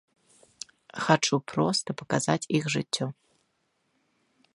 [1.07, 3.07] Хачу проста паказваць іх жыццё.